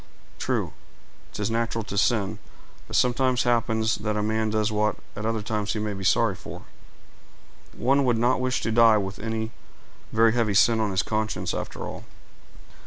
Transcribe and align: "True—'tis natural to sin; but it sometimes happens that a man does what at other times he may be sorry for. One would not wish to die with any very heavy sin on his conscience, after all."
"True—'tis 0.39 1.51
natural 1.51 1.83
to 1.83 1.95
sin; 1.95 2.39
but 2.87 2.97
it 2.97 2.99
sometimes 2.99 3.43
happens 3.43 3.97
that 3.97 4.17
a 4.17 4.23
man 4.23 4.49
does 4.49 4.71
what 4.71 4.95
at 5.15 5.27
other 5.27 5.43
times 5.43 5.73
he 5.73 5.79
may 5.79 5.93
be 5.93 6.03
sorry 6.03 6.33
for. 6.33 6.63
One 7.77 8.03
would 8.05 8.17
not 8.17 8.41
wish 8.41 8.61
to 8.61 8.71
die 8.71 8.97
with 8.97 9.19
any 9.19 9.51
very 10.11 10.33
heavy 10.33 10.55
sin 10.55 10.79
on 10.79 10.89
his 10.89 11.03
conscience, 11.03 11.53
after 11.53 11.83
all." 11.83 12.05